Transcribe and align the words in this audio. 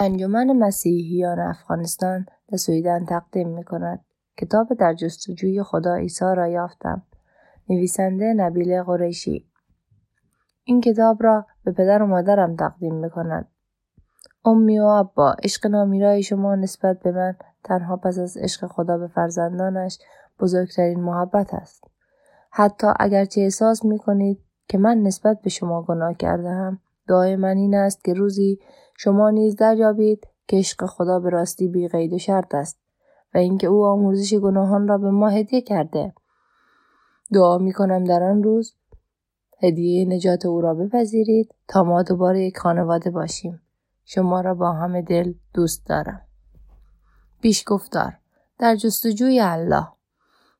انجمن 0.00 0.52
مسیحیان 0.52 1.40
افغانستان 1.40 2.26
به 2.48 2.56
سویدن 2.56 3.04
تقدیم 3.04 3.48
می 3.48 3.64
کند. 3.64 4.04
کتاب 4.38 4.74
در 4.74 4.94
جستجوی 4.94 5.62
خدا 5.62 5.94
عیسی 5.94 6.24
را 6.24 6.48
یافتم. 6.48 7.02
نویسنده 7.68 8.34
نبیل 8.34 8.82
قریشی 8.82 9.50
این 10.64 10.80
کتاب 10.80 11.22
را 11.22 11.46
به 11.64 11.72
پدر 11.72 12.02
و 12.02 12.06
مادرم 12.06 12.56
تقدیم 12.56 12.94
می 12.94 13.10
کند. 13.10 13.48
امی 14.44 14.78
و 14.78 14.84
ابا 14.84 15.36
عشق 15.42 15.66
نامیرای 15.66 16.22
شما 16.22 16.54
نسبت 16.54 17.00
به 17.00 17.12
من 17.12 17.36
تنها 17.64 17.96
پس 17.96 18.18
از 18.18 18.36
عشق 18.36 18.66
خدا 18.66 18.98
به 18.98 19.06
فرزندانش 19.08 19.98
بزرگترین 20.40 21.00
محبت 21.00 21.54
است. 21.54 21.84
حتی 22.50 22.86
اگرچه 23.00 23.40
احساس 23.40 23.84
می 23.84 23.98
کنید 23.98 24.38
که 24.68 24.78
من 24.78 24.98
نسبت 24.98 25.40
به 25.42 25.50
شما 25.50 25.82
گناه 25.82 26.14
کرده 26.14 26.50
هم 26.50 26.80
دعای 27.08 27.36
من 27.36 27.56
این 27.56 27.74
است 27.74 28.04
که 28.04 28.14
روزی 28.14 28.58
شما 28.98 29.30
نیز 29.30 29.56
دریابید 29.56 30.26
که 30.48 30.56
عشق 30.56 30.86
خدا 30.86 31.20
به 31.20 31.30
راستی 31.30 31.68
بی 31.68 31.88
قید 31.88 32.12
و 32.12 32.18
شرط 32.18 32.54
است 32.54 32.78
و 33.34 33.38
اینکه 33.38 33.66
او 33.66 33.84
آموزش 33.84 34.34
گناهان 34.34 34.88
را 34.88 34.98
به 34.98 35.10
ما 35.10 35.28
هدیه 35.28 35.60
کرده. 35.60 36.14
دعا 37.32 37.58
می 37.58 37.72
کنم 37.72 38.04
در 38.04 38.22
آن 38.22 38.42
روز 38.42 38.74
هدیه 39.62 40.04
نجات 40.08 40.46
او 40.46 40.60
را 40.60 40.74
بپذیرید 40.74 41.54
تا 41.68 41.84
ما 41.84 42.02
دوباره 42.02 42.44
یک 42.44 42.58
خانواده 42.58 43.10
باشیم. 43.10 43.60
شما 44.04 44.40
را 44.40 44.54
با 44.54 44.72
همه 44.72 45.02
دل 45.02 45.32
دوست 45.54 45.86
دارم. 45.86 46.22
پیش 47.40 47.64
گفتار 47.66 48.18
در 48.58 48.76
جستجوی 48.76 49.40
الله. 49.40 49.88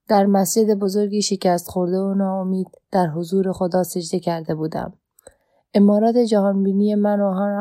در 0.08 0.26
مسجد 0.26 0.74
بزرگی 0.74 1.22
شکست 1.22 1.68
خورده 1.68 1.98
و 1.98 2.14
ناامید 2.14 2.66
در 2.90 3.06
حضور 3.06 3.52
خدا 3.52 3.82
سجده 3.82 4.20
کرده 4.20 4.54
بودم. 4.54 4.92
امارات 5.74 6.16
جهانبینی 6.16 6.94
من 6.94 7.20
و 7.20 7.54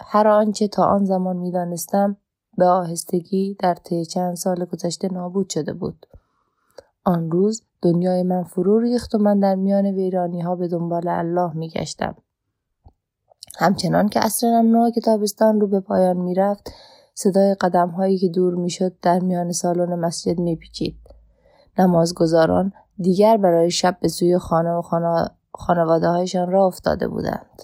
هر 0.00 0.28
آنچه 0.28 0.68
تا 0.68 0.84
آن 0.84 1.04
زمان 1.04 1.36
می‌دانستم 1.36 2.16
به 2.56 2.66
آهستگی 2.66 3.56
در 3.60 3.74
طی 3.74 4.04
چند 4.04 4.34
سال 4.34 4.64
گذشته 4.64 5.12
نابود 5.12 5.50
شده 5.50 5.72
بود 5.72 6.06
آن 7.04 7.30
روز 7.30 7.62
دنیای 7.82 8.22
من 8.22 8.42
فرو 8.42 8.80
ریخت 8.80 9.14
و 9.14 9.18
من 9.18 9.40
در 9.40 9.54
میان 9.54 9.86
ویرانی 9.86 10.40
ها 10.40 10.56
به 10.56 10.68
دنبال 10.68 11.08
الله 11.08 11.56
می 11.56 11.68
گشتم. 11.68 12.16
همچنان 13.58 14.08
که 14.08 14.24
اصر 14.24 14.46
نمنوع 14.46 14.90
کتابستان 14.90 15.60
رو 15.60 15.66
به 15.66 15.80
پایان 15.80 16.16
می‌رفت 16.16 16.72
صدای 17.14 17.54
قدم 17.54 17.88
هایی 17.88 18.18
که 18.18 18.28
دور 18.28 18.54
می‌شد 18.54 18.92
در 19.02 19.18
میان 19.18 19.52
سالن 19.52 19.94
مسجد 19.94 20.38
میپیچید 20.38 20.96
نمازگزاران 21.78 22.72
دیگر 22.98 23.36
برای 23.36 23.70
شب 23.70 23.96
به 24.00 24.08
سوی 24.08 24.38
خانه 24.38 24.70
و 24.70 24.82
خانواده 25.54 26.08
هایشان 26.08 26.50
را 26.50 26.66
افتاده 26.66 27.08
بودند. 27.08 27.62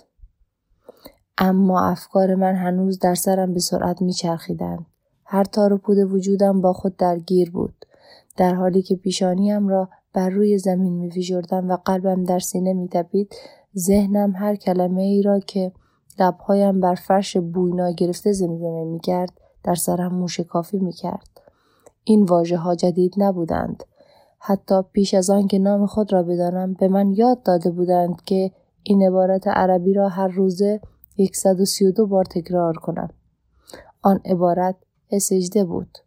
اما 1.39 1.81
افکار 1.81 2.35
من 2.35 2.55
هنوز 2.55 2.99
در 2.99 3.15
سرم 3.15 3.55
به 3.55 3.61
سرعت 3.61 4.03
میچرخیدند. 4.03 4.87
هر 5.25 5.45
تار 5.45 5.73
و 5.73 5.79
پود 5.79 5.99
وجودم 5.99 6.61
با 6.61 6.73
خود 6.73 6.97
درگیر 6.97 7.51
بود. 7.51 7.75
در 8.37 8.55
حالی 8.55 8.83
که 8.83 8.97
پیشانیم 8.97 9.69
را 9.69 9.89
بر 10.13 10.29
روی 10.29 10.59
زمین 10.59 10.93
می 10.93 11.33
و 11.51 11.79
قلبم 11.85 12.25
در 12.25 12.39
سینه 12.39 12.73
می 12.73 12.89
تپید 12.89 13.35
ذهنم 13.77 14.33
هر 14.37 14.57
کلمه 14.57 15.03
ای 15.03 15.23
را 15.23 15.41
که 15.41 15.73
لبهایم 16.19 16.81
بر 16.81 16.95
فرش 16.95 17.37
بوینا 17.37 17.91
گرفته 17.91 18.33
زمزمه 18.33 18.85
می 18.85 19.01
کرد 19.01 19.41
در 19.65 19.75
سرم 19.75 20.15
موشکافی 20.15 20.79
می 20.79 20.93
کرد. 20.93 21.41
این 22.05 22.25
واژه 22.25 22.57
ها 22.57 22.75
جدید 22.75 23.15
نبودند. 23.17 23.85
حتی 24.47 24.83
پیش 24.93 25.15
از 25.15 25.31
آن 25.31 25.47
که 25.47 25.59
نام 25.59 25.87
خود 25.87 26.13
را 26.13 26.23
بدانم 26.23 26.75
به 26.75 26.89
من 26.89 27.13
یاد 27.13 27.43
داده 27.43 27.71
بودند 27.71 28.23
که 28.23 28.51
این 28.83 29.03
عبارت 29.03 29.49
عربی 29.49 29.93
را 29.93 30.09
هر 30.09 30.29
روزه 30.29 30.81
132 31.33 32.07
بار 32.07 32.25
تکرار 32.25 32.77
کنم. 32.77 33.11
آن 34.03 34.21
عبارت 34.25 34.77
سجده 35.21 35.65
بود. 35.65 35.99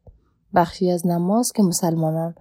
بخشی 0.56 0.92
از 0.92 1.08
نماز 1.08 1.54
که 1.54 1.64
مسلمانان 1.64 2.36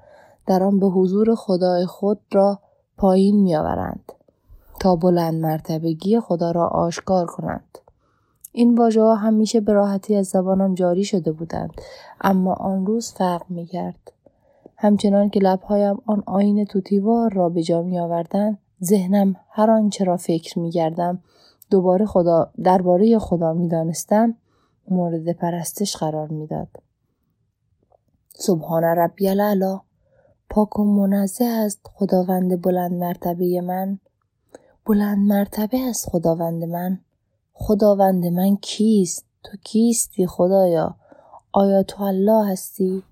در 0.47 0.63
آن 0.63 0.81
به 0.81 0.87
حضور 0.87 1.35
خدای 1.35 1.87
خود 1.87 2.21
را 2.33 2.59
پایین 2.97 3.43
میآورند 3.43 4.13
تا 4.81 4.97
بلند 4.97 5.35
مرتبگی 5.35 6.21
خدا 6.21 6.51
را 6.51 6.67
آشکار 6.67 7.27
کنند. 7.27 7.79
این 8.53 8.79
واژه 8.79 9.03
ها 9.03 9.15
همیشه 9.15 9.61
به 9.61 9.73
راحتی 9.73 10.15
از 10.15 10.27
زبانم 10.27 10.75
جاری 10.75 11.05
شده 11.05 11.33
بودند 11.33 11.73
اما 12.21 12.53
آن 12.53 12.87
روز 12.87 13.13
فرق 13.13 13.43
می 13.49 13.67
کرد. 13.67 14.13
همچنان 14.79 15.31
که 15.31 15.41
لبهایم 15.41 15.97
آن 16.07 16.23
آین 16.27 16.65
توتیوار 16.65 17.33
را 17.33 17.49
به 17.49 17.63
جا 17.63 17.83
می 17.83 17.99
آوردن 17.99 18.59
ذهنم 18.85 19.37
هر 19.51 19.71
آنچه 19.71 20.05
را 20.05 20.17
فکر 20.17 20.59
می 20.59 20.71
گردم 20.71 21.23
دوباره 21.71 22.07
خدا 22.07 22.51
درباره 22.63 23.19
خدا 23.19 23.53
می 23.53 23.69
دانستم 23.69 24.35
مورد 24.89 25.33
پرستش 25.33 25.97
قرار 25.97 26.29
می‌داد. 26.29 26.69
سبحان 28.35 28.85
ربی 28.85 29.29
العلا 29.29 29.81
پاک 30.51 30.79
و 30.79 30.85
منزه 30.85 31.45
است 31.45 31.81
خداوند 31.95 32.63
بلند 32.63 32.93
مرتبه 32.93 33.61
من. 33.61 33.99
بلند 34.87 35.19
مرتبه 35.19 35.89
است 35.89 36.09
خداوند 36.11 36.65
من. 36.65 36.99
خداوند 37.53 38.27
من 38.27 38.57
کیست؟ 38.57 39.27
تو 39.43 39.57
کیستی 39.65 40.27
خدایا؟ 40.27 40.97
آیا 41.53 41.83
تو 41.83 42.03
الله 42.03 42.53
هستی؟ 42.53 43.03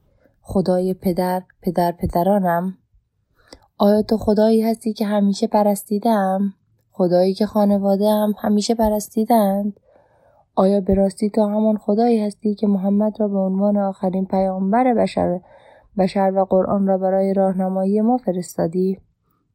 خدای 0.47 0.94
پدر 0.94 1.43
پدر 1.62 1.93
پدرانم. 1.93 2.78
آیا 3.78 4.03
تو 4.03 4.16
خدایی 4.16 4.62
هستی 4.62 4.93
که 4.93 5.06
همیشه 5.06 5.47
پرستیدم 5.47 6.55
خدایی 6.91 7.34
که 7.34 7.47
خانواده 7.47 8.10
هم 8.10 8.34
همیشه 8.38 8.75
پرستیدند. 8.75 9.81
آیا 10.55 10.81
به 10.81 10.94
راستی 10.94 11.31
تو 11.31 11.43
همان 11.43 11.77
خدایی 11.77 12.21
هستی 12.21 12.55
که 12.55 12.66
محمد 12.66 13.21
را 13.21 13.28
به 13.28 13.38
عنوان 13.38 13.77
آخرین 13.77 14.27
پیامبر 14.27 14.94
بشر 14.94 15.41
بشر 15.99 16.32
و 16.37 16.44
قرآن 16.44 16.87
را 16.87 16.99
برای 16.99 17.34
راهنمایی 17.34 18.00
ما 18.00 18.16
فرستادی؟ 18.16 19.00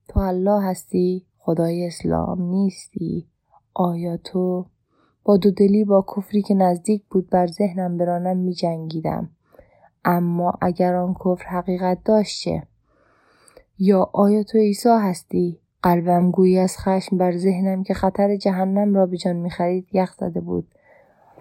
تو 0.07 0.19
الله 0.19 0.63
هستی 0.63 1.25
خدای 1.37 1.87
اسلام 1.87 2.41
نیستی. 2.41 3.27
آیا 3.73 4.17
تو 4.17 4.65
با 5.23 5.37
دودلی 5.37 5.85
با 5.85 6.05
کفری 6.15 6.41
که 6.41 6.53
نزدیک 6.53 7.03
بود 7.11 7.29
بر 7.29 7.47
ذهنم 7.47 7.97
برانم 7.97 8.37
می 8.37 8.53
جنگیدم؟ 8.53 9.29
اما 10.05 10.53
اگر 10.61 10.95
آن 10.95 11.13
کفر 11.13 11.45
حقیقت 11.45 12.03
داشت 12.03 12.43
چه 12.43 12.63
یا 13.79 14.09
آیا 14.13 14.43
تو 14.43 14.57
عیسی 14.57 14.89
هستی؟ 14.89 15.59
قلبم 15.83 16.31
گویی 16.31 16.59
از 16.59 16.77
خشم 16.77 17.17
بر 17.17 17.37
ذهنم 17.37 17.83
که 17.83 17.93
خطر 17.93 18.35
جهنم 18.35 18.95
را 18.95 19.05
به 19.05 19.17
جان 19.17 19.35
می‌خرید 19.35 19.87
یخ 19.93 20.13
زده 20.13 20.41
بود. 20.41 20.67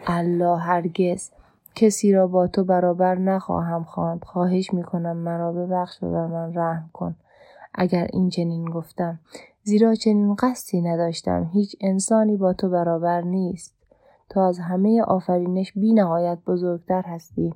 الله 0.06 0.58
هرگز 0.58 1.30
کسی 1.74 2.12
را 2.12 2.26
با 2.26 2.46
تو 2.46 2.64
برابر 2.64 3.14
نخواهم 3.14 3.84
خواند. 3.84 4.24
خواهش 4.24 4.74
می‌کنم 4.74 5.16
مرا 5.16 5.52
ببخش 5.52 6.02
و 6.02 6.12
بر 6.12 6.26
من 6.26 6.54
رحم 6.54 6.90
کن. 6.92 7.16
اگر 7.74 8.08
این 8.12 8.28
چنین 8.28 8.70
گفتم 8.70 9.18
زیرا 9.62 9.94
چنین 9.94 10.34
قصدی 10.34 10.80
نداشتم. 10.80 11.50
هیچ 11.52 11.76
انسانی 11.80 12.36
با 12.36 12.52
تو 12.52 12.68
برابر 12.68 13.20
نیست. 13.20 13.74
تو 14.30 14.40
از 14.40 14.58
همه 14.58 15.02
آفرینش 15.02 15.72
بی 15.72 15.92
نهایت 15.92 16.38
بزرگتر 16.46 17.02
هستی. 17.02 17.54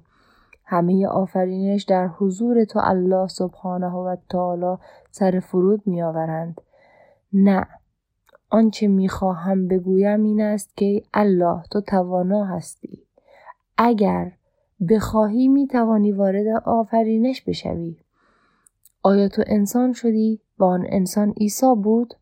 همه 0.72 1.06
آفرینش 1.06 1.82
در 1.82 2.06
حضور 2.06 2.64
تو 2.64 2.80
الله 2.82 3.28
سبحانه 3.28 3.92
و 3.92 4.16
تعالی 4.28 4.76
سر 5.10 5.40
فرود 5.40 5.86
می 5.86 6.02
آورند. 6.02 6.60
نه 7.32 7.66
آنچه 8.50 8.86
می‌خواهم 8.86 9.68
بگویم 9.68 10.22
این 10.22 10.40
است 10.40 10.76
که 10.76 11.02
الله 11.14 11.62
تو 11.70 11.80
توانا 11.80 12.44
هستی. 12.44 13.06
اگر 13.78 14.32
بخواهی 14.88 15.48
می 15.48 15.66
توانی 15.66 16.12
وارد 16.12 16.46
آفرینش 16.64 17.42
بشوی. 17.42 17.96
آیا 19.02 19.28
تو 19.28 19.42
انسان 19.46 19.92
شدی 19.92 20.40
و 20.58 20.64
آن 20.64 20.86
انسان 20.88 21.30
عیسی 21.30 21.74
بود؟ 21.74 22.14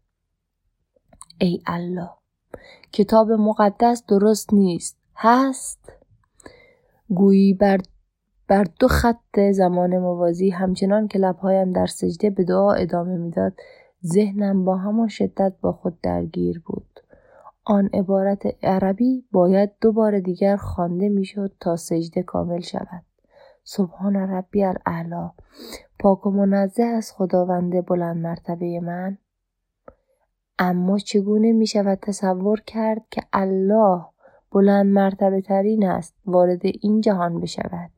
ای 1.40 1.62
الله 1.66 2.10
کتاب 2.92 3.32
مقدس 3.32 4.06
درست 4.06 4.54
نیست 4.54 4.96
هست. 5.16 5.92
گویی 7.08 7.54
بر 7.54 7.80
بر 8.50 8.66
دو 8.78 8.88
خط 8.88 9.40
زمان 9.52 9.98
موازی 9.98 10.50
همچنان 10.50 11.08
که 11.08 11.18
لبهایم 11.18 11.72
در 11.72 11.86
سجده 11.86 12.30
به 12.30 12.44
دعا 12.44 12.72
ادامه 12.72 13.16
می‌داد 13.16 13.52
ذهنم 14.06 14.64
با 14.64 14.76
همان 14.76 15.08
شدت 15.08 15.52
با 15.60 15.72
خود 15.72 16.00
درگیر 16.00 16.62
بود. 16.66 17.00
آن 17.64 17.90
عبارت 17.94 18.42
عربی 18.62 19.24
باید 19.32 19.70
دو 19.80 19.92
بار 19.92 20.18
دیگر 20.18 20.56
خوانده 20.56 21.08
می‌شد 21.08 21.52
تا 21.60 21.76
سجده 21.76 22.22
کامل 22.22 22.60
شود. 22.60 23.02
سبحان 23.64 24.16
ربی 24.16 24.64
الاعلا. 24.64 25.30
پاک 25.98 26.26
و 26.26 26.30
منزه 26.30 26.82
از 26.82 27.12
خداوند 27.12 27.86
بلند 27.86 28.16
مرتبه 28.16 28.80
من. 28.80 29.18
اما 30.58 30.98
چگونه 30.98 31.52
می 31.52 31.66
شود 31.66 31.98
تصور 32.02 32.60
کرد 32.60 33.02
که 33.10 33.22
الله 33.32 34.04
بلند 34.52 34.86
مرتبه 34.86 35.40
ترین 35.40 35.86
است 35.86 36.14
وارد 36.26 36.60
این 36.62 37.00
جهان 37.00 37.40
بشود؟ 37.40 37.90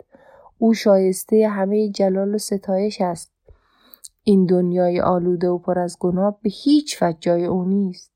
او 0.63 0.75
شایسته 0.75 1.49
همه 1.49 1.89
جلال 1.89 2.35
و 2.35 2.39
ستایش 2.39 3.01
است. 3.01 3.33
این 4.23 4.47
دنیای 4.47 5.01
آلوده 5.01 5.49
و 5.49 5.59
پر 5.59 5.79
از 5.79 5.97
گناه 6.01 6.39
به 6.43 6.51
هیچ 6.53 7.03
وجه 7.03 7.19
جای 7.21 7.45
او 7.45 7.65
نیست. 7.65 8.13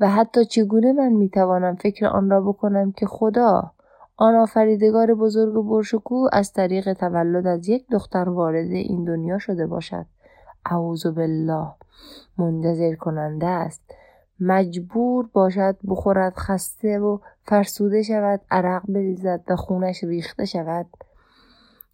و 0.00 0.10
حتی 0.10 0.44
چگونه 0.44 0.92
من 0.92 1.12
می‌توانم 1.12 1.74
فکر 1.74 2.06
آن 2.06 2.30
را 2.30 2.40
بکنم 2.40 2.92
که 2.92 3.06
خدا 3.06 3.70
آن 4.16 4.34
آفریدگار 4.34 5.14
بزرگ 5.14 5.56
و 5.56 5.62
برشکو 5.62 6.28
از 6.32 6.52
طریق 6.52 6.92
تولد 6.92 7.46
از 7.46 7.68
یک 7.68 7.86
دختر 7.90 8.28
وارد 8.28 8.70
این 8.70 9.04
دنیا 9.04 9.38
شده 9.38 9.66
باشد. 9.66 10.06
اعوذ 10.66 11.06
بالله. 11.06 11.66
منتظر 12.38 12.94
کننده 12.94 13.46
است. 13.46 13.82
مجبور 14.40 15.28
باشد 15.32 15.76
بخورد 15.88 16.34
خسته 16.36 16.98
و 16.98 17.18
فرسوده 17.42 18.02
شود 18.02 18.40
عرق 18.50 18.82
بریزد 18.88 19.44
و 19.48 19.56
خونش 19.56 20.04
ریخته 20.04 20.44
شود. 20.44 20.86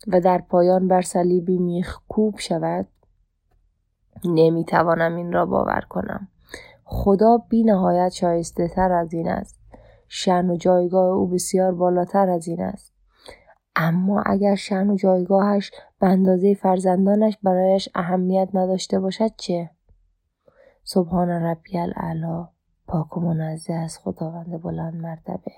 و 0.09 0.21
در 0.21 0.39
پایان 0.39 0.89
بر 0.89 1.03
صلیبی 1.03 1.59
میخکوب 1.59 2.39
شود 2.39 2.87
نمی‌توانم 4.25 5.17
این 5.17 5.33
را 5.33 5.47
باور 5.47 5.81
کنم. 5.89 6.29
خدا 6.85 7.39
بی 7.49 7.65
نهایت 7.65 8.09
شایسته 8.09 8.69
تر 8.69 8.93
از 8.93 9.15
این 9.15 9.29
است. 9.29 9.59
شن 10.09 10.51
و 10.51 10.57
جایگاه 10.57 11.07
او 11.07 11.27
بسیار 11.27 11.73
بالاتر 11.73 12.31
از 12.31 12.49
این 12.49 12.63
است. 12.63 12.93
اما 13.77 14.23
اگر 14.27 14.55
شن 14.55 14.91
و 14.91 14.97
جایگاهش 14.97 15.71
به 16.01 16.07
اندازه 16.07 16.55
فرزندانش 16.55 17.39
برایش 17.43 17.89
اهمیت 17.95 18.49
نداشته 18.55 19.01
باشد 19.01 19.31
چه؟ 19.37 19.71
سبحان 20.85 21.29
ربی 21.29 21.79
الاعلا. 21.79 22.49
پاک 22.87 23.17
و 23.17 23.21
منزه 23.21 23.73
از 23.73 23.99
خداوند 23.99 24.63
بلند 24.63 24.95
مرتبه. 24.95 25.53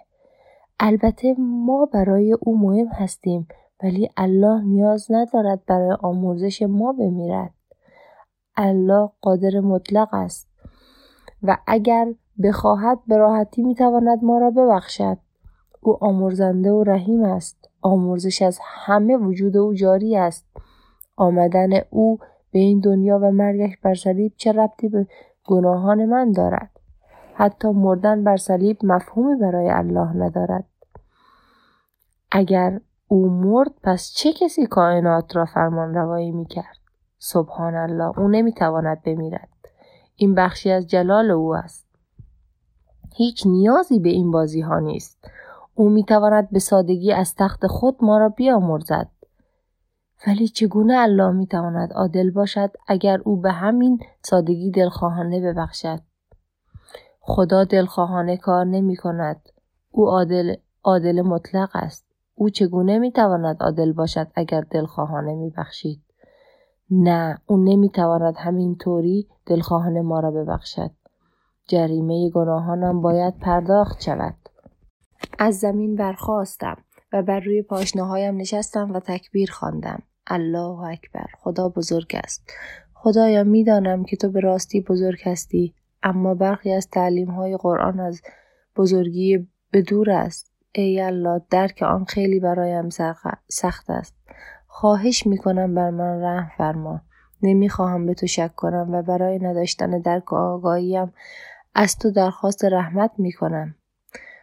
البته 0.81 1.35
ما 1.39 1.89
برای 1.93 2.33
او 2.33 2.59
مهم 2.59 2.89
هستیم. 2.89 3.49
ولی 3.83 4.11
الله 4.17 4.63
نیاز 4.63 5.07
ندارد 5.11 5.65
برای 5.67 5.97
آموزش 6.03 6.63
ما 6.63 6.93
بمیرد. 6.93 7.55
الله 8.57 9.11
قادر 9.21 9.61
مطلق 9.61 10.09
است 10.15 10.49
و 11.43 11.59
اگر 11.67 12.15
بخواهد 12.43 12.99
به 13.07 13.17
راحتی 13.17 13.63
می‌تواند 13.63 14.25
ما 14.25 14.39
را 14.39 14.51
ببخشد. 14.51 15.19
او 15.81 16.05
آمرزنده 16.05 16.73
و 16.73 16.85
رحیم 16.85 17.25
است. 17.25 17.69
آمرزش 17.83 18.43
از 18.43 18.59
همه 18.63 19.17
وجود 19.17 19.57
او 19.57 19.75
جاری 19.75 20.17
است. 20.17 20.47
آمدن 21.17 21.71
او 21.91 22.19
به 22.51 22.59
این 22.59 22.81
دنیا 22.81 23.19
و 23.19 23.31
مرگش 23.31 23.77
بر 23.77 23.95
صلیب 23.95 24.33
چه 24.37 24.53
ربطی 24.53 24.89
به 24.89 25.07
گناهان 25.45 26.05
من 26.05 26.33
دارد؟ 26.33 26.71
حتی 27.35 27.69
مردن 27.69 28.25
بر 28.25 28.37
صلیب 28.37 28.79
مفهومی 28.83 29.37
برای 29.37 29.71
الله 29.71 30.17
ندارد. 30.17 30.65
اگر 32.33 32.81
او 33.09 33.29
مرد 33.29 33.73
پس 33.83 34.13
چه 34.13 34.33
کسی 34.33 34.67
کائنات 34.67 35.37
را 35.37 35.45
فرمان 35.45 35.95
روایی 35.95 36.33
می 36.33 36.47
کرد؟ 36.47 36.77
سبحان 37.19 37.75
الله 37.75 38.19
او 38.19 38.29
نمی‌تواند 38.29 39.03
بمیرد. 39.03 39.49
این 40.17 40.35
بخشی 40.35 40.71
از 40.71 40.87
جلال 40.87 41.31
او 41.31 41.57
است. 41.57 41.87
هیچ 43.17 43.47
نیازی 43.47 43.99
به 43.99 44.09
این 44.09 44.31
بازی 44.31 44.61
ها 44.61 44.79
نیست. 44.79 45.29
او 45.75 45.89
می‌تواند 45.89 46.51
به 46.51 46.59
سادگی 46.59 47.13
از 47.13 47.35
تخت 47.35 47.67
خود 47.67 47.97
ما 48.01 48.19
را 48.19 48.29
بیامرزد. 48.29 49.09
ولی 50.27 50.49
چگونه 50.49 50.95
الله 50.97 51.31
می‌تواند 51.31 51.93
عادل 51.93 52.31
باشد 52.31 52.71
اگر 52.89 53.21
او 53.25 53.37
به 53.37 53.53
همین 53.53 53.99
سادگی 54.23 54.71
دلخواهانه 54.71 55.41
ببخشد؟ 55.41 56.01
خدا 57.21 57.65
دلخواهانه 57.65 58.37
کار 58.37 58.65
نمی 58.65 58.97
کند. 58.97 59.49
او 59.91 60.09
عادل, 60.09 60.55
عادل 60.85 61.23
مطلق 61.23 61.71
است. 61.75 62.04
او 62.35 62.51
چگونه 62.51 62.99
می‌تواند 62.99 63.63
عادل 63.63 63.93
باشد 63.93 64.27
اگر 64.35 64.61
دلخواهانه 64.61 65.35
میبخشید؟ 65.35 66.03
نه 66.91 67.39
او 67.47 67.57
نمی‌تواند 67.65 68.35
همینطوری 68.39 69.29
دلخواهانه 69.47 70.03
ما 70.03 70.21
را 70.21 70.31
ببخشد. 70.31 70.91
جریمه 71.69 72.31
گناهانم 72.31 73.03
باید 73.03 73.39
پرداخت 73.39 74.03
شود. 74.03 74.37
از 75.39 75.59
زمین 75.59 75.97
برخواستم 75.97 76.77
و 77.13 77.23
بر 77.23 77.41
روی 77.41 77.63
پاشنهایم 77.63 78.37
نشستم 78.37 78.93
و 78.93 79.01
تکبیر 79.01 79.51
خواندم. 79.51 80.03
الله 80.27 80.81
اکبر 80.81 81.27
خدا 81.39 81.69
بزرگ 81.69 82.21
است. 82.25 82.51
خدایا 82.95 83.45
می‌دانم 83.45 84.05
که 84.05 84.17
تو 84.17 84.29
به 84.29 84.41
راستی 84.41 84.81
بزرگ 84.81 85.19
هستی 85.25 85.75
اما 86.03 86.35
برخی 86.35 86.73
از 86.73 86.89
تعلیم 86.91 87.31
های 87.31 87.57
قرآن 87.57 88.01
از 88.01 88.23
بزرگی 88.77 89.49
به 89.71 89.83
دور 89.83 90.11
است. 90.11 90.54
ای 90.77 91.01
الله 91.01 91.43
درک 91.51 91.83
آن 91.83 92.05
خیلی 92.05 92.41
برایم 92.41 92.89
سخت 93.49 93.91
است. 93.91 94.15
خواهش 94.67 95.27
می‌کنم 95.27 95.75
بر 95.75 95.91
من 95.91 96.23
رحم 96.23 96.51
فرما. 96.59 97.01
نمی‌خواهم 97.43 98.07
به 98.07 98.15
تو 98.15 98.27
شک 98.27 98.55
کنم 98.55 98.91
و 98.93 99.03
برای 99.03 99.39
نداشتن 99.39 100.01
درک 100.01 100.33
و 100.33 100.37
آگاهیم 100.37 101.13
از 101.75 101.99
تو 101.99 102.11
درخواست 102.11 102.65
رحمت 102.65 103.11
می‌کنم. 103.19 103.75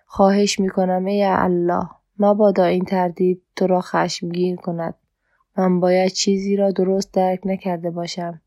خواهش 0.05 0.59
می‌کنم 0.59 1.05
ای 1.05 1.23
الله 1.23 1.89
مبادا 2.19 2.65
این 2.65 2.85
تردید 2.85 3.41
تو 3.55 3.67
را 3.67 3.81
خشمگین 3.81 4.55
کند. 4.55 4.95
من 5.57 5.79
باید 5.79 6.11
چیزی 6.11 6.55
را 6.55 6.71
درست 6.71 7.13
درک 7.13 7.39
نکرده 7.45 7.91
باشم. 7.91 8.41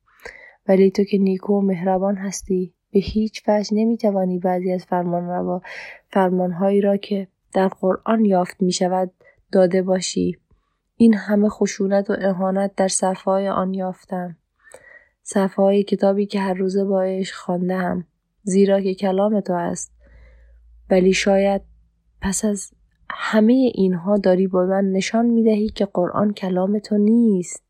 ولی 0.68 0.90
تو 0.90 1.04
که 1.04 1.18
نیکو 1.18 1.58
و 1.58 1.60
مهربان 1.60 2.16
هستی 2.16 2.74
به 2.92 3.00
هیچ 3.00 3.42
وجه 3.48 3.76
نمی‌توانی 3.76 4.38
بعضی 4.38 4.72
از 4.72 4.84
فرمان 4.84 5.60
فرمانهایی 6.10 6.80
را 6.80 6.96
که 6.96 7.28
در 7.54 7.68
قرآن 7.68 8.24
یافت 8.24 8.62
می 8.62 8.72
شود 8.72 9.10
داده 9.52 9.82
باشی. 9.82 10.38
این 10.96 11.14
همه 11.14 11.48
خشونت 11.48 12.10
و 12.10 12.16
اهانت 12.18 12.74
در 12.76 12.88
صفحه 12.88 13.50
آن 13.50 13.74
یافتم. 13.74 14.36
صفحه 15.22 15.82
کتابی 15.82 16.26
که 16.26 16.40
هر 16.40 16.54
روزه 16.54 16.84
با 16.84 17.02
عشق 17.02 17.36
خواندم 17.36 18.06
زیرا 18.42 18.80
که 18.80 18.94
کلام 18.94 19.40
تو 19.40 19.52
است. 19.52 19.92
ولی 20.90 21.12
شاید 21.12 21.62
پس 22.20 22.44
از 22.44 22.70
همه 23.10 23.52
اینها 23.74 24.16
داری 24.16 24.46
با 24.46 24.64
من 24.66 24.92
نشان 24.92 25.26
می 25.26 25.42
دهی 25.44 25.68
که 25.68 25.84
قرآن 25.84 26.32
کلام 26.32 26.78
تو 26.78 26.98
نیست. 26.98 27.64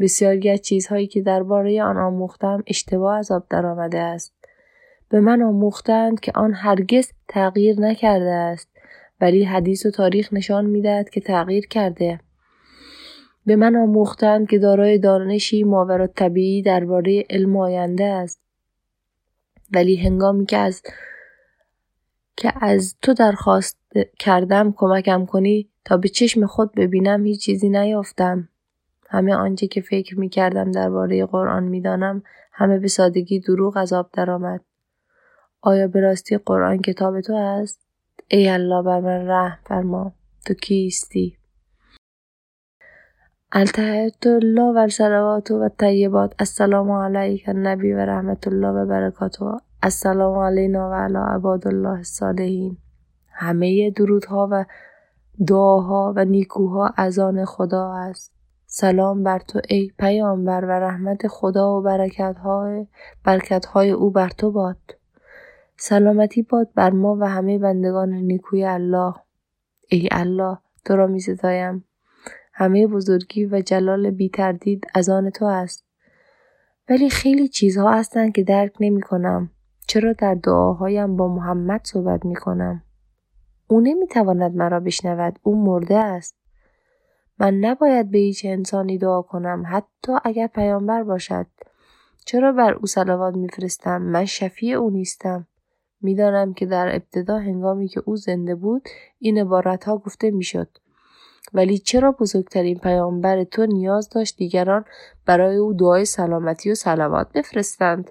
بسیاری 0.00 0.50
از 0.50 0.60
چیزهایی 0.62 1.06
که 1.06 1.22
درباره 1.22 1.82
آن 1.82 1.96
آموختم 1.96 2.62
اشتباه 2.66 3.16
از 3.18 3.30
آب 3.30 3.46
درآمده 3.50 3.98
است. 3.98 4.34
به 5.08 5.20
من 5.20 5.42
آموختند 5.42 6.20
که 6.20 6.32
آن 6.34 6.54
هرگز 6.54 7.12
تغییر 7.28 7.80
نکرده 7.80 8.30
است. 8.30 8.69
ولی 9.20 9.44
حدیث 9.44 9.86
و 9.86 9.90
تاریخ 9.90 10.32
نشان 10.32 10.66
می‌دهد 10.66 11.10
که 11.10 11.20
تغییر 11.20 11.66
کرده. 11.66 12.20
به 13.46 13.56
من 13.56 13.76
آموختند 13.76 14.48
که 14.48 14.58
دارای 14.58 14.98
دانشی 14.98 15.64
ماورا 15.64 16.06
طبیعی 16.06 16.62
درباره 16.62 17.24
علم 17.30 17.56
آینده 17.56 18.04
است. 18.04 18.40
ولی 19.74 19.96
هنگامی 19.96 20.46
که 20.46 20.56
از 20.56 20.82
که 22.36 22.52
از 22.60 22.96
تو 23.02 23.14
درخواست 23.14 23.78
کردم 24.18 24.72
کمکم 24.76 25.26
کنی 25.26 25.68
تا 25.84 25.96
به 25.96 26.08
چشم 26.08 26.46
خود 26.46 26.72
ببینم 26.72 27.24
هیچ 27.24 27.44
چیزی 27.44 27.68
نیافتم. 27.68 28.48
همه 29.08 29.34
آنچه 29.34 29.66
که 29.66 29.80
فکر 29.80 30.18
می 30.18 30.28
کردم 30.28 30.70
درباره 30.70 31.26
قرآن 31.26 31.64
می 31.64 31.80
دانم 31.80 32.22
همه 32.52 32.78
به 32.78 32.88
سادگی 32.88 33.40
دروغ 33.40 33.76
از 33.76 33.92
آب 33.92 34.10
درآمد. 34.12 34.60
آیا 35.60 35.88
به 35.88 36.00
راستی 36.00 36.38
قرآن 36.38 36.78
کتاب 36.78 37.20
تو 37.20 37.34
است؟ 37.34 37.89
ای 38.32 38.48
الله 38.48 38.82
بر 38.82 39.00
من 39.00 39.28
رحم 39.28 39.58
فرما. 39.64 40.12
تو 40.46 40.54
کیستی؟ 40.54 41.36
التحیت 43.52 44.26
الله 44.26 44.74
و 44.74 44.78
الصلوات 44.78 45.50
و 45.50 45.54
الطیبات 45.54 46.34
السلام 46.38 46.90
علیک 46.90 47.48
النبی 47.48 47.92
و 47.92 47.98
رحمت 47.98 48.48
الله 48.48 48.68
و 48.68 48.86
برکاته. 48.86 49.44
السلام 49.82 50.38
علینا 50.38 50.90
و 50.90 50.92
علی 50.92 51.18
عباد 51.34 51.68
الله 51.68 51.98
الصالحین. 51.98 52.76
همه 53.28 53.90
درودها 53.90 54.48
و 54.52 54.64
دعاها 55.46 56.12
و 56.16 56.24
نیکوها 56.24 56.94
از 56.96 57.18
آن 57.18 57.44
خدا 57.44 57.92
است. 57.94 58.34
سلام 58.66 59.22
بر 59.22 59.38
تو 59.38 59.60
ای 59.68 59.90
پیامبر 59.98 60.64
و 60.64 60.70
رحمت 60.70 61.28
خدا 61.28 61.78
و 61.78 61.82
برکتهای 61.82 62.86
برکتهای 63.24 63.90
او 63.90 64.10
بر 64.10 64.28
تو 64.28 64.50
باد. 64.50 64.99
سلامتی 65.82 66.42
باد 66.42 66.68
بر 66.74 66.90
ما 66.90 67.16
و 67.20 67.28
همه 67.28 67.58
بندگان 67.58 68.12
نیکوی 68.12 68.64
الله. 68.64 69.14
ای 69.88 70.08
الله 70.12 70.58
تو 70.84 70.96
را 70.96 71.06
می 71.06 71.20
ستایم. 71.20 71.84
همه 72.52 72.86
بزرگی 72.86 73.46
و 73.46 73.60
جلال 73.60 74.10
بی 74.10 74.28
تردید 74.28 74.86
از 74.94 75.08
آن 75.08 75.30
تو 75.30 75.44
است. 75.44 75.84
ولی 76.88 77.10
خیلی 77.10 77.48
چیزها 77.48 77.92
هستند 77.92 78.32
که 78.32 78.42
درک 78.42 78.72
نمی 78.80 79.00
کنم. 79.00 79.50
چرا 79.86 80.12
در 80.12 80.34
دعاهایم 80.34 81.16
با 81.16 81.28
محمد 81.28 81.80
صحبت 81.84 82.24
می 82.24 82.34
کنم؟ 82.34 82.82
او 83.66 83.80
نمی 83.80 84.06
تواند 84.06 84.56
مرا 84.56 84.80
بشنود. 84.80 85.38
او 85.42 85.64
مرده 85.64 85.96
است. 85.96 86.36
من 87.38 87.54
نباید 87.54 88.10
به 88.10 88.18
هیچ 88.18 88.44
انسانی 88.44 88.98
دعا 88.98 89.22
کنم 89.22 89.62
حتی 89.66 90.12
اگر 90.24 90.46
پیامبر 90.46 91.02
باشد. 91.02 91.46
چرا 92.26 92.52
بر 92.52 92.72
او 92.72 92.86
صلوات 92.86 93.34
میفرستم 93.34 94.02
من 94.02 94.24
شفیع 94.24 94.76
او 94.76 94.90
نیستم. 94.90 95.46
می‌دانم 96.02 96.54
که 96.54 96.66
در 96.66 96.88
ابتدا 96.94 97.38
هنگامی 97.38 97.88
که 97.88 98.02
او 98.04 98.16
زنده 98.16 98.54
بود 98.54 98.82
این 99.18 99.38
عبارت 99.38 99.84
ها 99.84 99.98
گفته 99.98 100.30
می‌شد. 100.30 100.68
ولی 101.54 101.78
چرا 101.78 102.12
بزرگترین 102.12 102.78
پیامبر 102.78 103.44
تو 103.44 103.66
نیاز 103.66 104.08
داشت 104.08 104.36
دیگران 104.36 104.84
برای 105.26 105.56
او 105.56 105.72
دعای 105.74 106.04
سلامتی 106.04 106.70
و 106.70 106.74
سلوات 106.74 107.32
بفرستند؟ 107.32 108.10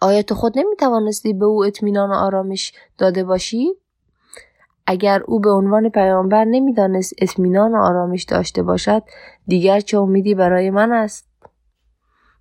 آیا 0.00 0.22
تو 0.22 0.34
خود 0.34 0.58
نمی 0.58 0.76
توانستی 0.76 1.32
به 1.32 1.44
او 1.44 1.64
اطمینان 1.64 2.10
و 2.10 2.14
آرامش 2.14 2.72
داده 2.98 3.24
باشی؟ 3.24 3.74
اگر 4.86 5.22
او 5.26 5.40
به 5.40 5.50
عنوان 5.50 5.88
پیامبر 5.88 6.44
نمی‌دانست 6.44 7.14
اطمینان 7.18 7.72
و 7.72 7.76
آرامش 7.76 8.22
داشته 8.22 8.62
باشد 8.62 9.02
دیگر 9.46 9.80
چه 9.80 9.98
امیدی 9.98 10.34
برای 10.34 10.70
من 10.70 10.92
است؟ 10.92 11.27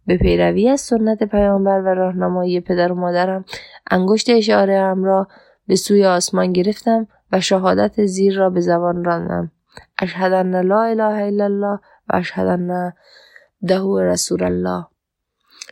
به 0.08 0.18
پیروی 0.18 0.70
از 0.70 0.82
سنت 0.82 1.24
پیامبر 1.24 1.82
و 1.82 1.88
راهنمایی 1.88 2.62
پدر 2.62 2.92
و 2.92 2.96
مادرم 2.96 3.46
انگشت 3.92 4.30
اشاره 4.30 4.74
ام 4.74 5.04
را 5.04 5.28
به 5.68 5.76
سوی 5.76 6.06
آسمان 6.06 6.54
گرفتم 6.54 7.08
و 7.32 7.42
شهادت 7.42 8.06
زیر 8.06 8.38
را 8.38 8.50
به 8.50 8.62
زبان 8.62 9.04
راندم. 9.04 9.52
اشهد 9.98 10.34
ان 10.34 10.56
لا 10.56 10.84
اله 10.84 11.24
الا 11.24 11.46
الله 11.46 11.80
و 12.10 12.16
اشهد 12.16 12.48
ان 12.48 12.94
دهو 13.68 14.00
رسول 14.00 14.44
الله. 14.44 14.86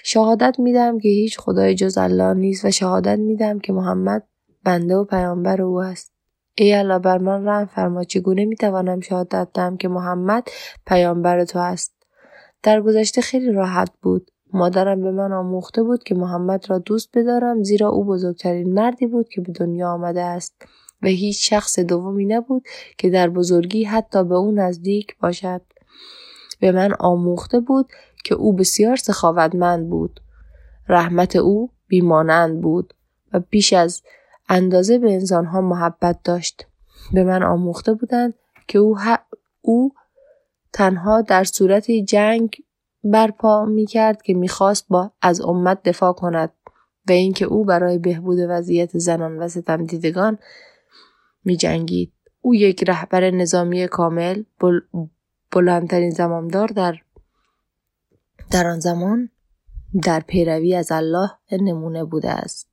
شهادت 0.03 0.55
میدم 0.59 0.99
که 0.99 1.09
هیچ 1.09 1.39
خدای 1.39 1.75
جز 1.75 1.97
الله 1.97 2.33
نیست 2.33 2.65
و 2.65 2.71
شهادت 2.71 3.19
میدم 3.19 3.59
که 3.59 3.73
محمد 3.73 4.27
بنده 4.63 4.95
و 4.95 5.05
پیامبر 5.05 5.61
او 5.61 5.81
است. 5.81 6.13
ای 6.55 6.73
الله 6.73 6.99
بر 6.99 7.17
من 7.17 7.47
رحم 7.47 7.65
فرما. 7.65 8.03
چگونه 8.03 8.45
می‌توانم 8.45 8.99
شهادت 8.99 9.47
دهم 9.53 9.77
که 9.77 9.87
محمد 9.87 10.47
پیامبر 10.87 11.45
تو 11.45 11.59
است؟ 11.59 11.94
در 12.65 12.81
گذشته 12.81 13.21
خیلی 13.21 13.51
راحت 13.51 13.89
بود. 14.01 14.31
مادرم 14.53 15.01
به 15.01 15.11
من 15.11 15.33
آموخته 15.33 15.83
بود 15.83 16.03
که 16.03 16.15
محمد 16.15 16.69
را 16.69 16.77
دوست 16.77 17.09
بدارم 17.17 17.63
زیرا 17.63 17.89
او 17.89 18.05
بزرگترین 18.05 18.73
مردی 18.73 19.07
بود 19.07 19.29
که 19.29 19.41
به 19.41 19.51
دنیا 19.51 19.91
آمده 19.91 20.21
است. 20.21 20.55
و 21.01 21.07
هیچ 21.07 21.49
شخص 21.49 21.79
دومی 21.79 22.25
نبود 22.25 22.63
که 22.97 23.09
در 23.09 23.29
بزرگی 23.29 23.83
حتی 23.83 24.23
به 24.23 24.35
او 24.35 24.51
نزدیک 24.51 25.17
باشد. 25.17 25.61
به 26.59 26.71
من 26.71 26.93
آموخته 26.99 27.59
بود 27.59 27.87
که 28.23 28.35
او 28.35 28.53
بسیار 28.53 28.95
سخاوتمند 28.95 29.89
بود. 29.89 30.19
رحمت 30.89 31.35
او 31.35 31.69
بیمانند 31.87 32.61
بود 32.61 32.93
و 33.33 33.39
بیش 33.39 33.73
از 33.73 34.01
اندازه 34.49 34.99
به 34.99 35.13
انسانها 35.13 35.61
محبت 35.61 36.19
داشت. 36.23 36.67
به 37.13 37.23
من 37.23 37.43
آموخته 37.43 37.93
بودند 37.93 38.33
که 38.67 38.79
او, 38.79 38.97
او 39.61 39.91
تنها 40.75 41.21
در 41.21 41.43
صورت 41.43 41.91
جنگ 41.91 42.55
برپا 43.03 43.65
می 43.65 43.85
کرد 43.85 44.21
که 44.21 44.33
می‌خواست 44.33 44.85
با 44.89 45.11
از 45.21 45.41
امت 45.41 45.83
دفاع 45.83 46.13
کند 46.13 46.53
و 47.07 47.11
اینکه 47.11 47.45
او 47.45 47.65
برای 47.65 47.97
بهبود 47.97 48.39
وضعیت 48.49 48.97
زنان 48.97 49.37
و 49.37 49.47
ستم 49.47 49.85
دیدگان 49.85 50.37
می 51.45 51.57
جنگید. 51.57 52.13
او 52.41 52.55
یک 52.55 52.83
رهبر 52.87 53.31
نظامی 53.31 53.87
کامل 53.87 54.43
بل 54.59 54.79
بلندترین 55.51 56.09
زمامدار 56.09 56.67
در 56.67 56.95
در 58.51 58.67
آن 58.67 58.79
زمان 58.79 59.29
در 60.03 60.19
پیروی 60.19 60.75
از 60.75 60.91
الله 60.91 61.31
نمونه 61.51 62.03
بوده 62.03 62.29
است. 62.29 62.67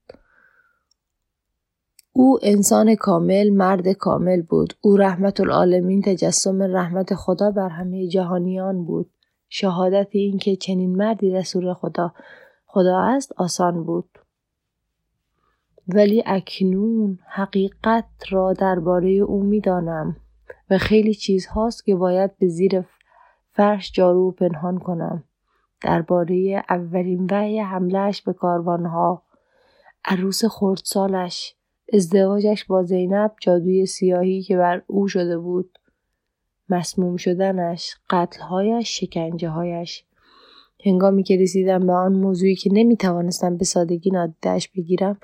او 2.14 2.38
انسان 2.42 2.94
کامل 2.94 3.50
مرد 3.50 3.92
کامل 3.92 4.42
بود. 4.42 4.74
او 4.80 4.96
رحمت 4.96 5.40
العالمین 5.40 6.02
تجسم 6.02 6.62
رحمت 6.62 7.14
خدا 7.14 7.50
بر 7.50 7.68
همه 7.68 8.08
جهانیان 8.08 8.84
بود. 8.84 9.10
شهادت 9.48 10.08
اینکه 10.10 10.56
چنین 10.56 10.96
مردی 10.96 11.30
رسول 11.30 11.74
خدا 11.74 12.12
خدا 12.66 12.98
است 12.98 13.32
آسان 13.36 13.84
بود. 13.84 14.18
ولی 15.88 16.22
اکنون 16.26 17.18
حقیقت 17.26 18.04
را 18.30 18.52
درباره 18.52 19.10
او 19.10 19.42
می‌دانم 19.42 20.16
و 20.70 20.78
خیلی 20.78 21.14
چیزهاست 21.14 21.84
که 21.84 21.94
باید 21.94 22.38
به 22.38 22.48
زیر 22.48 22.84
فرش 23.52 23.92
جارو 23.92 24.30
پنهان 24.30 24.78
کنم 24.78 25.24
درباره 25.80 26.64
اولین 26.68 27.28
وحی 27.30 27.58
حملهش 27.58 28.22
به 28.22 28.32
کاروانها 28.32 29.22
عروس 30.04 30.44
خردسالش 30.44 31.54
ازدواجش 31.92 32.64
با 32.64 32.82
زینب 32.82 33.32
جادوی 33.40 33.86
سیاهی 33.86 34.42
که 34.42 34.56
بر 34.56 34.82
او 34.86 35.08
شده 35.08 35.38
بود. 35.38 35.78
مسموم 36.68 37.16
شدنش 37.16 37.94
قتلهایش 38.10 39.00
شکنجه 39.00 39.48
هایش 39.48 40.04
هنگامی 40.84 41.22
که 41.22 41.36
رسیدم 41.36 41.86
به 41.86 41.92
آن 41.92 42.12
موضوعی 42.12 42.54
که 42.54 42.70
نمی 42.72 42.96
توانستم 42.96 43.56
به 43.56 43.64
سادگی 43.64 44.10
نادیدهش 44.10 44.68
بگیرم 44.68 45.20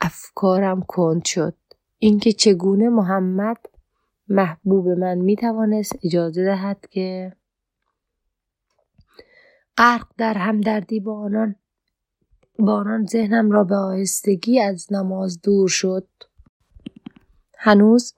افکارم 0.00 0.82
کند 0.82 1.24
شد. 1.24 1.54
اینکه 1.98 2.32
چگونه 2.32 2.88
محمد 2.88 3.58
محبوب 4.28 4.88
من 4.88 5.18
می 5.18 5.36
توانست 5.36 5.98
اجازه 6.04 6.44
دهد 6.44 6.86
که 6.90 7.32
غرق 9.78 10.06
در 10.18 10.34
همدردی 10.34 11.00
با 11.00 11.18
آنان 11.18 11.54
با 12.58 12.74
آنان 12.74 13.06
ذهنم 13.06 13.50
را 13.50 13.64
به 13.64 13.76
آهستگی 13.76 14.60
از 14.60 14.92
نماز 14.92 15.40
دور 15.40 15.68
شد. 15.68 16.08
هنوز 17.58 18.14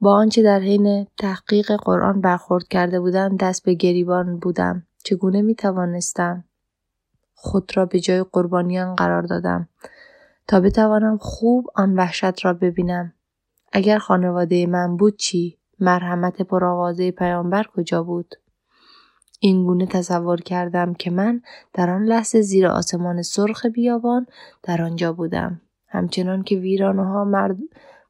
با 0.00 0.12
آنچه 0.14 0.42
در 0.42 0.60
حین 0.60 1.06
تحقیق 1.18 1.72
قرآن 1.72 2.20
برخورد 2.20 2.68
کرده 2.68 3.00
بودم 3.00 3.36
دست 3.36 3.64
به 3.64 3.74
گریبان 3.74 4.38
بودم. 4.38 4.86
چگونه 5.04 5.42
می 5.42 5.54
توانستم 5.54 6.44
خود 7.34 7.76
را 7.76 7.86
به 7.86 8.00
جای 8.00 8.24
قربانیان 8.32 8.94
قرار 8.94 9.22
دادم؟ 9.22 9.68
تا 10.48 10.60
بتوانم 10.60 11.18
خوب 11.18 11.66
آن 11.74 11.94
وحشت 11.94 12.44
را 12.44 12.52
ببینم. 12.52 13.12
اگر 13.72 13.98
خانواده 13.98 14.66
من 14.66 14.96
بود 14.96 15.16
چی؟ 15.16 15.58
مرحمت 15.80 16.42
پرآوازه 16.42 17.10
پیامبر 17.10 17.64
کجا 17.74 18.02
بود؟ 18.02 18.34
این 19.40 19.64
گونه 19.64 19.86
تصور 19.86 20.40
کردم 20.40 20.94
که 20.94 21.10
من 21.10 21.42
در 21.72 21.90
آن 21.90 22.04
لحظه 22.04 22.40
زیر 22.40 22.66
آسمان 22.66 23.22
سرخ 23.22 23.66
بیابان 23.66 24.26
در 24.62 24.82
آنجا 24.82 25.12
بودم. 25.12 25.60
همچنان 25.88 26.42
که 26.42 26.56
ویرانه 26.56 27.24
مرد 27.24 27.56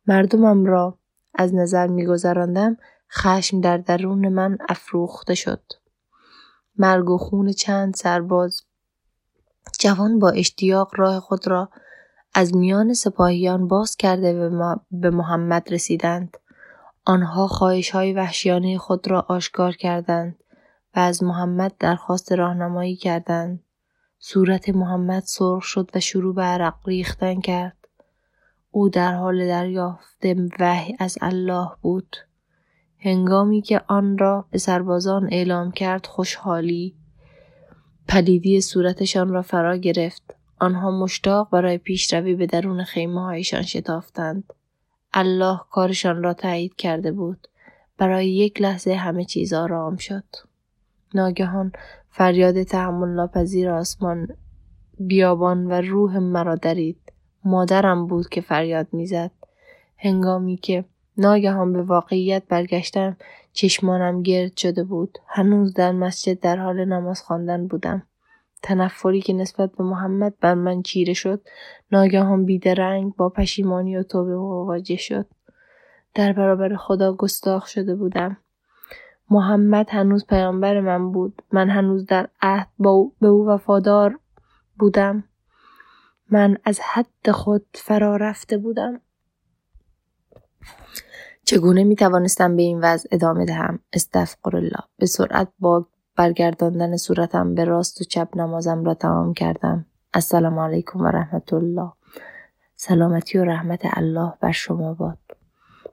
مردمم 0.07 0.65
را 0.65 0.99
از 1.35 1.55
نظر 1.55 1.87
میگذراندم 1.87 2.77
خشم 3.13 3.61
در 3.61 3.79
درون 3.79 4.29
من 4.29 4.59
افروخته 4.69 5.35
شد. 5.35 5.63
مرگ 6.79 7.11
و 7.11 7.19
خون 7.19 7.53
چند 7.53 7.95
سرباز 7.95 8.63
جوان 9.81 10.19
با 10.19 10.31
اشتیاق 10.31 10.91
راه 10.97 11.21
خود 11.21 11.49
را 11.49 11.69
از 12.35 12.57
میان 12.57 12.95
سپاهیان 12.95 13.69
باز 13.69 13.97
کرده 13.97 14.49
و 14.49 14.77
به 14.91 15.11
محمد 15.11 15.73
رسیدند. 15.73 16.37
آنها 17.05 17.49
خواهش 17.49 17.91
های 17.91 18.13
وحشیانه 18.13 18.79
خود 18.79 19.11
را 19.11 19.27
آشکار 19.29 19.73
کردند. 19.73 20.37
و 20.97 20.99
از 20.99 21.23
محمد 21.23 21.75
درخواست 21.79 22.33
راهنمایی 22.33 22.97
کردند. 22.97 23.63
صورت 24.19 24.69
محمد 24.69 25.23
سرخ 25.23 25.63
شد 25.63 25.91
و 25.95 26.01
شروع 26.01 26.35
به 26.35 26.43
عرق 26.43 26.75
ریختن 26.87 27.41
کرد. 27.41 27.77
او 28.71 28.89
در 28.89 29.15
حال 29.15 29.47
دریافت 29.47 30.27
وحی 30.61 30.97
از 30.99 31.19
الله 31.21 31.69
بود. 31.81 32.17
هنگامی 32.99 33.63
که 33.63 33.81
آن 33.89 34.19
را 34.19 34.47
به 34.51 34.59
سربازان 34.59 35.29
اعلام 35.33 35.71
کرد 35.73 36.07
خوشحالی 36.07 36.97
پلیدی 38.09 38.61
صورتشان 38.61 39.29
را 39.29 39.43
فرا 39.43 39.77
گرفت. 39.77 40.35
آنها 40.61 40.91
مشتاق 40.91 41.51
برای 41.51 41.79
پیشروی 41.79 42.35
به 42.35 42.47
درون 42.47 42.85
خیمه 42.85 43.21
هایشان 43.21 43.63
شتافتند. 43.63 44.53
الله 45.15 45.61
کارشان 45.71 46.23
را 46.23 46.35
تایید 46.35 46.77
کرده 46.77 47.13
بود. 47.13 47.49
برای 47.99 48.29
یک 48.29 48.63
لحظه 48.63 48.95
همه 48.95 49.25
چیز 49.25 49.53
آرام 49.53 49.97
شد. 49.97 50.25
ناگهان 51.17 51.73
فریاد 52.11 52.63
تحمل 52.63 53.09
ناپذیر 53.09 53.71
آسمان 53.71 54.29
بیابان 54.99 55.67
و 55.67 55.73
روح 55.73 56.19
مرا 56.19 56.55
درید. 56.55 56.99
مادرم 57.45 58.07
بود 58.07 58.29
که 58.29 58.41
فریاد 58.41 58.87
می‌زد. 58.93 59.31
هنگامی 59.97 60.57
که 60.57 60.85
ناگهان 61.19 61.73
به 61.73 61.83
واقعیت 61.83 62.43
برگشتم 62.49 63.17
چشمانم 63.53 64.23
گرد 64.23 64.57
شده 64.57 64.85
بود. 64.85 65.19
هنوز 65.27 65.75
در 65.75 65.93
مسجد 65.93 66.41
در 66.41 66.57
حال 66.57 66.85
نماز 66.85 67.23
خواندن 67.23 67.67
بودم. 67.67 68.03
تنفری 68.63 69.21
که 69.21 69.33
نسبت 69.33 69.73
به 69.73 69.85
محمد 69.85 70.35
بر 70.41 70.55
من 70.55 70.83
چیره 70.83 71.13
شد 71.13 71.41
ناگهان 71.93 72.45
بیدرنگ 72.45 73.15
با 73.17 73.29
پشیمانی 73.29 73.97
و 73.97 74.03
توبه 74.03 74.37
مواجه 74.37 74.97
شد. 74.97 75.27
در 76.15 76.33
برابر 76.33 76.77
خدا 76.77 77.13
گستاخ 77.13 77.67
شده 77.67 77.95
بودم. 77.95 78.37
محمد 79.31 79.87
هنوز 79.91 80.27
پیامبر 80.27 80.81
من 80.81 81.13
بود. 81.13 81.43
من 81.53 81.71
هنوز 81.71 82.07
در 82.07 82.29
عهد 82.43 82.69
با 82.79 83.11
به 83.21 83.29
او 83.29 83.47
وفادار 83.47 84.19
بودم. 84.79 85.25
من 86.31 86.59
از 86.65 86.81
حد 86.81 87.31
خود 87.31 87.67
فرا 87.75 88.17
رفته 88.17 88.59
بودم. 88.59 89.01
چگونه 91.45 91.85
می 91.85 91.97
توانستم 91.97 92.57
به 92.57 92.63
این 92.63 92.81
وضع 92.81 93.09
ادامه 93.13 93.45
دهم؟ 93.45 93.79
استغفر 93.93 94.57
الله 94.57 94.83
به 94.99 95.07
سرعت 95.07 95.49
با 95.59 95.87
برگرداندن 96.17 96.97
صورتم 96.97 97.55
به 97.55 97.65
راست 97.65 98.01
و 98.01 98.05
چپ 98.05 98.37
نمازم 98.37 98.85
را 98.85 98.95
تمام 98.95 99.35
کردم. 99.35 99.87
السلام 100.15 100.59
علیکم 100.59 101.01
و 101.01 101.07
رحمت 101.07 101.53
الله 101.53 101.93
سلامتی 102.77 103.39
و 103.39 103.45
رحمت 103.45 103.81
الله 103.85 104.33
بر 104.41 104.53
شما 104.53 104.95
باد. 104.95 105.19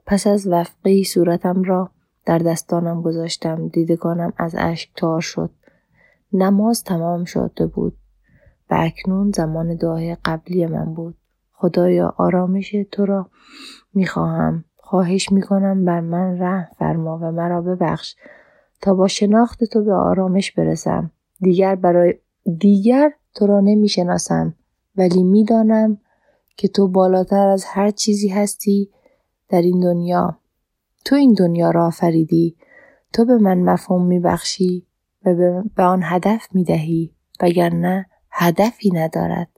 پس 0.06 0.26
از 0.26 0.46
وفقی 0.46 1.04
صورتم 1.04 1.62
را 1.62 1.90
در 2.26 2.38
دستانم 2.38 3.02
گذاشتم 3.02 3.68
دیدگانم 3.68 4.32
از 4.36 4.54
اشک 4.58 4.90
تار 4.96 5.20
شد. 5.20 5.50
نماز 6.32 6.84
تمام 6.84 7.24
شده 7.24 7.66
بود. 7.66 7.96
و 8.70 8.74
اکنون 8.78 9.30
زمان 9.30 9.76
دعای 9.76 10.16
قبلی 10.24 10.66
من 10.66 10.94
بود. 10.94 11.16
خدایا 11.52 12.14
آرامش 12.16 12.76
تو 12.92 13.06
را 13.06 13.26
می‌خواهم. 13.94 14.64
خواهش 14.76 15.32
می‌کنم 15.32 15.84
بر 15.84 16.00
من 16.00 16.38
رحم 16.38 16.68
فرما 16.78 17.18
و 17.18 17.30
مرا 17.32 17.60
ببخش. 17.60 18.16
تا 18.80 18.94
با 18.94 19.08
شناخت 19.08 19.64
تو 19.64 19.84
به 19.84 19.94
آرامش 19.94 20.52
برسم. 20.52 21.10
دیگر 21.40 21.74
برای 21.74 22.14
دیگر 22.58 23.12
تو 23.34 23.46
را 23.46 23.60
نمی‌شناسم. 23.60 24.54
ولی 24.96 25.22
می‌دانم 25.22 25.98
که 26.56 26.68
تو 26.68 26.88
بالاتر 26.88 27.48
از 27.48 27.64
هر 27.64 27.90
چیزی 27.90 28.28
هستی 28.28 28.90
در 29.48 29.62
این 29.62 29.80
دنیا. 29.80 30.38
تو 31.04 31.14
این 31.14 31.32
دنیا 31.32 31.70
را 31.70 31.86
آفریدی 31.86 32.56
تو 33.12 33.24
به 33.24 33.38
من 33.38 33.58
مفهوم 33.58 34.06
میبخشی 34.06 34.86
و 35.24 35.62
به 35.76 35.82
آن 35.82 36.02
هدف 36.04 36.48
می‌دهی 36.52 37.14
وگرنه 37.40 38.06
هدفی 38.30 38.90
ندارد 38.90 39.48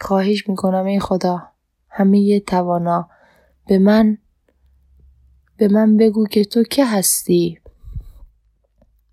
خواهش 0.00 0.48
می‌کنم 0.48 0.84
ای 0.84 1.00
خدا 1.00 1.42
همه 1.88 2.40
توانا 2.40 3.08
به 3.66 3.78
من 3.78 4.18
به 5.56 5.68
من 5.68 5.96
بگو 5.96 6.26
که 6.26 6.44
تو 6.44 6.62
که 6.62 6.86
هستی 6.86 7.58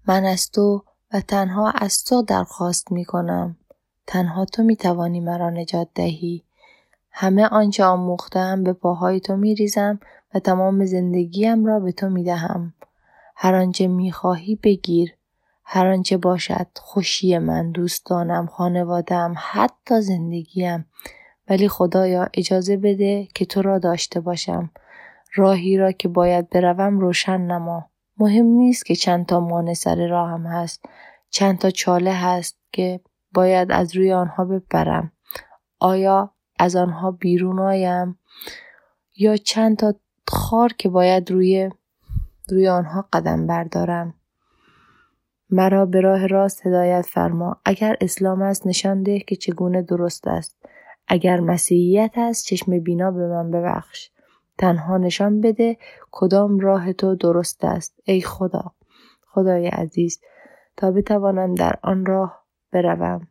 من 0.07 0.25
از 0.25 0.51
تو 0.51 0.83
و 1.13 1.21
تنها 1.21 1.71
از 1.71 2.03
تو 2.03 2.21
درخواست 2.21 2.91
می 2.91 3.05
کنم. 3.05 3.57
تنها 4.07 4.45
تو 4.45 4.63
می 4.63 4.75
توانی 4.75 5.19
مرا 5.19 5.49
نجات 5.49 5.87
دهی. 5.95 6.43
همه 7.11 7.47
آنچه 7.47 7.83
آموختم 7.83 8.63
به 8.63 8.73
پاهای 8.73 9.19
تو 9.19 9.35
می 9.35 9.55
ریزم 9.55 9.99
تمام 10.39 10.85
زندگیم 10.85 11.65
را 11.65 11.79
به 11.79 11.91
تو 11.91 12.09
می 12.09 12.23
دهم. 12.23 12.73
هر 13.35 13.55
آنچه 13.55 13.87
می 13.87 14.11
خواهی 14.11 14.55
بگیر. 14.55 15.13
هر 15.63 15.87
آنچه 15.87 16.17
باشد 16.17 16.67
خوشی 16.75 17.37
من 17.37 17.71
دوستانم 17.71 18.45
خانوادم 18.45 19.35
حتی 19.37 20.01
زندگیم. 20.01 20.85
ولی 21.49 21.67
خدایا 21.67 22.29
اجازه 22.33 22.77
بده 22.77 23.27
که 23.35 23.45
تو 23.45 23.61
را 23.61 23.79
داشته 23.79 24.19
باشم. 24.19 24.69
راهی 25.35 25.77
را 25.77 25.91
که 25.91 26.07
باید 26.07 26.49
بروم 26.49 26.99
روشن 26.99 27.41
نما. 27.41 27.89
مهم 28.17 28.45
نیست 28.45 28.85
که 28.85 28.95
چند 28.95 29.25
تا 29.25 29.39
مانع 29.39 29.73
سر 29.73 30.07
راهم 30.07 30.45
هست. 30.45 30.85
چند 31.29 31.57
تا 31.57 31.69
چاله 31.69 32.13
هست 32.13 32.59
که 32.71 32.99
باید 33.33 33.71
از 33.71 33.95
روی 33.95 34.13
آنها 34.13 34.45
بپرم 34.45 35.11
آیا 35.79 36.33
از 36.59 36.75
آنها 36.75 37.11
بیرون 37.11 37.59
آیم؟ 37.59 38.19
یا 39.15 39.37
چند 39.37 39.77
تا 39.77 39.93
خار 40.27 40.73
که 40.77 40.89
باید 40.89 41.31
روی 41.31 41.71
روی 42.49 42.67
آنها 42.67 43.07
قدم 43.13 43.47
بردارم. 43.47 44.13
مرا 45.49 45.85
به 45.85 46.01
راه 46.01 46.27
راست 46.27 46.67
هدایت 46.67 47.05
فرما. 47.05 47.61
اگر 47.65 47.95
اسلام 48.01 48.41
است 48.41 48.67
نشان 48.67 49.03
ده 49.03 49.19
که 49.19 49.35
چگونه 49.35 49.81
درست 49.81 50.27
است. 50.27 50.57
اگر 51.07 51.39
مسیحیت 51.39 52.11
است 52.17 52.45
چشم 52.45 52.79
بینا 52.79 53.11
به 53.11 53.27
من 53.27 53.51
ببخش. 53.51 54.09
تنها 54.57 54.97
نشان 54.97 55.41
بده 55.41 55.77
کدام 56.11 56.59
راه 56.59 56.93
تو 56.93 57.15
درست 57.15 57.65
است. 57.65 57.99
ای 58.03 58.21
خدا 58.21 58.71
خدای 59.27 59.67
عزیز 59.67 60.21
تا 60.77 60.91
بتوانم 60.91 61.55
در 61.55 61.75
آن 61.83 62.05
راه 62.05 62.45
بروم. 62.71 63.27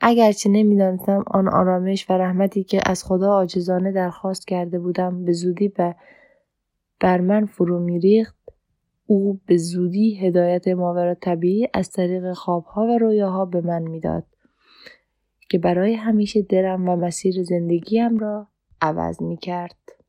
اگرچه 0.00 0.50
نمی‌دانستم 0.50 1.24
آن 1.26 1.48
آرامش 1.48 2.10
و 2.10 2.12
رحمتی 2.12 2.64
که 2.64 2.80
از 2.86 3.04
خدا 3.04 3.32
عاجزانه 3.32 3.92
درخواست 3.92 4.48
کرده 4.48 4.78
بودم 4.78 5.24
به 5.24 5.32
زودی 5.32 5.68
به 5.68 5.96
بر 7.00 7.20
من 7.20 7.46
فرو 7.46 7.78
میریخت 7.78 8.36
او 9.06 9.40
به 9.46 9.56
زودی 9.56 10.14
هدایت 10.14 10.68
ماورا 10.68 11.14
طبیعی 11.14 11.68
از 11.74 11.90
طریق 11.90 12.32
خوابها 12.32 12.82
و 12.82 12.98
رویاها 12.98 13.44
به 13.44 13.60
من 13.60 13.82
می‌داد 13.82 14.24
که 15.50 15.58
برای 15.58 15.94
همیشه 15.94 16.42
درم 16.42 16.88
و 16.88 16.96
مسیر 16.96 17.42
زندگیم 17.42 18.18
را 18.18 18.46
عوض 18.82 19.22
می 19.22 19.36
کرد. 19.36 19.99